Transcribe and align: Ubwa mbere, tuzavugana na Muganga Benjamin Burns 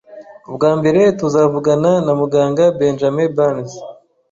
Ubwa 0.49 0.71
mbere, 0.79 1.01
tuzavugana 1.19 1.91
na 2.05 2.13
Muganga 2.19 2.63
Benjamin 2.79 3.29
Burns 3.35 3.71